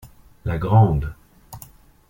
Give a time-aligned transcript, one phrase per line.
[0.45, 1.13] La grande.